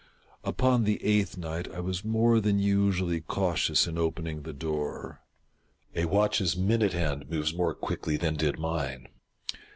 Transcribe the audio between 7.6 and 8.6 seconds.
quickly than did